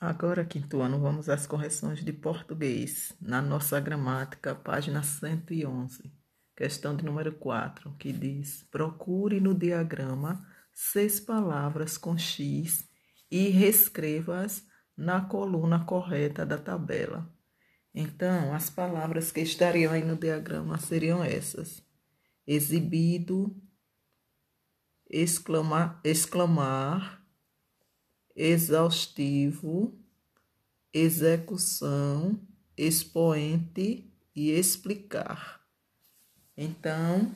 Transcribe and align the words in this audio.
Agora, 0.00 0.44
quinto 0.44 0.80
ano, 0.80 1.00
vamos 1.00 1.28
às 1.28 1.44
correções 1.44 2.04
de 2.04 2.12
português. 2.12 3.12
Na 3.20 3.42
nossa 3.42 3.80
gramática, 3.80 4.54
página 4.54 5.02
111, 5.02 6.12
questão 6.56 6.94
de 6.94 7.04
número 7.04 7.32
4, 7.32 7.92
que 7.98 8.12
diz: 8.12 8.62
Procure 8.70 9.40
no 9.40 9.52
diagrama 9.52 10.46
seis 10.72 11.18
palavras 11.18 11.98
com 11.98 12.16
X 12.16 12.88
e 13.28 13.48
reescreva-as 13.48 14.64
na 14.96 15.20
coluna 15.20 15.84
correta 15.84 16.46
da 16.46 16.56
tabela. 16.56 17.28
Então, 17.92 18.54
as 18.54 18.70
palavras 18.70 19.32
que 19.32 19.40
estariam 19.40 19.92
aí 19.92 20.04
no 20.04 20.14
diagrama 20.14 20.78
seriam 20.78 21.24
essas: 21.24 21.84
exibido, 22.46 23.60
exclamar, 25.10 26.00
exclamar 26.04 27.18
exaustivo, 28.38 29.98
execução, 30.94 32.40
expoente 32.76 34.08
e 34.34 34.52
explicar. 34.52 35.60
Então, 36.56 37.34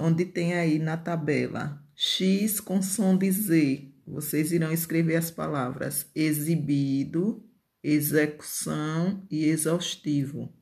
onde 0.00 0.24
tem 0.24 0.54
aí 0.54 0.80
na 0.80 0.96
tabela 0.96 1.80
X 1.94 2.58
com 2.58 2.82
som 2.82 3.16
de 3.16 3.30
Z, 3.30 3.88
vocês 4.04 4.50
irão 4.50 4.72
escrever 4.72 5.14
as 5.14 5.30
palavras 5.30 6.10
exibido, 6.12 7.48
execução 7.84 9.24
e 9.30 9.44
exaustivo. 9.44 10.52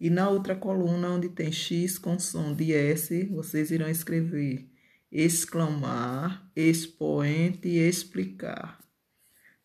E 0.00 0.08
na 0.08 0.30
outra 0.30 0.56
coluna, 0.56 1.10
onde 1.10 1.28
tem 1.28 1.52
X 1.52 1.98
com 1.98 2.18
som 2.18 2.54
de 2.54 2.72
S, 2.72 3.26
vocês 3.26 3.70
irão 3.70 3.90
escrever 3.90 4.70
exclamar, 5.10 6.50
expoente 6.54 7.68
e 7.68 7.78
explicar. 7.78 8.78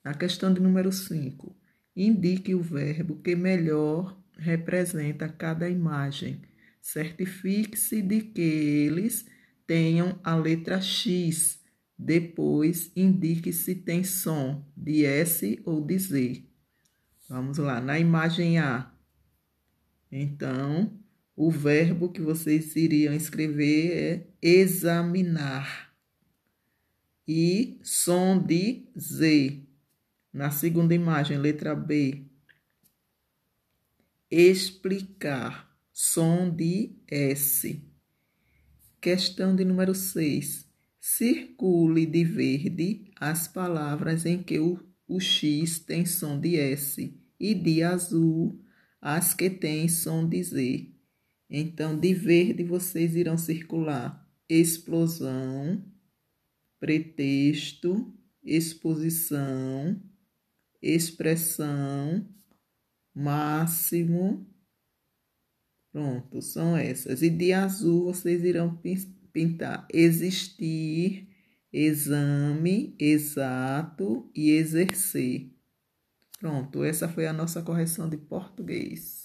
Na 0.03 0.13
questão 0.13 0.53
de 0.53 0.61
número 0.61 0.91
5, 0.91 1.55
indique 1.95 2.53
o 2.53 2.61
verbo 2.61 3.21
que 3.21 3.35
melhor 3.35 4.17
representa 4.37 5.29
cada 5.29 5.69
imagem. 5.69 6.41
Certifique-se 6.81 8.01
de 8.01 8.21
que 8.21 8.41
eles 8.41 9.25
tenham 9.65 10.19
a 10.23 10.35
letra 10.35 10.81
X. 10.81 11.61
Depois, 11.97 12.91
indique 12.95 13.53
se 13.53 13.75
tem 13.75 14.03
som 14.03 14.65
de 14.75 15.05
S 15.05 15.61
ou 15.65 15.79
de 15.79 15.97
Z. 15.97 16.43
Vamos 17.29 17.57
lá, 17.57 17.79
na 17.79 17.97
imagem 17.97 18.59
A. 18.59 18.91
Então, 20.11 20.99
o 21.35 21.49
verbo 21.49 22.09
que 22.09 22.21
vocês 22.21 22.75
iriam 22.75 23.13
escrever 23.13 23.91
é 23.91 24.27
examinar. 24.41 25.93
E 27.27 27.79
som 27.83 28.37
de 28.37 28.87
Z. 28.97 29.63
Na 30.31 30.51
segunda 30.51 30.93
imagem, 30.93 31.37
letra 31.37 31.75
B. 31.75 32.25
Explicar. 34.29 35.71
Som 35.95 36.49
de 36.49 36.95
S. 37.07 37.79
Questão 38.99 39.55
de 39.55 39.63
número 39.63 39.93
6. 39.93 40.67
Circule 40.99 42.05
de 42.07 42.23
verde 42.23 43.11
as 43.19 43.47
palavras 43.47 44.25
em 44.25 44.41
que 44.41 44.57
o, 44.57 44.79
o 45.07 45.19
X 45.19 45.77
tem 45.79 46.03
som 46.03 46.39
de 46.39 46.55
S 46.55 47.15
e 47.39 47.53
de 47.53 47.83
azul 47.83 48.59
as 48.99 49.33
que 49.33 49.49
têm 49.49 49.87
som 49.87 50.27
de 50.27 50.41
Z. 50.41 50.92
Então, 51.55 51.99
de 51.99 52.15
verde 52.15 52.63
vocês 52.63 53.15
irão 53.15 53.37
circular 53.37 54.27
explosão, 54.49 55.85
pretexto, 56.79 58.11
exposição, 58.43 60.01
expressão, 60.81 62.27
máximo. 63.13 64.51
Pronto, 65.91 66.41
são 66.41 66.75
essas. 66.75 67.21
E 67.21 67.29
de 67.29 67.53
azul 67.53 68.05
vocês 68.05 68.43
irão 68.43 68.75
pintar 69.31 69.87
existir, 69.93 71.29
exame, 71.71 72.95
exato 72.97 74.27
e 74.33 74.49
exercer. 74.49 75.51
Pronto, 76.39 76.83
essa 76.83 77.07
foi 77.07 77.27
a 77.27 77.33
nossa 77.33 77.61
correção 77.61 78.09
de 78.09 78.17
português. 78.17 79.21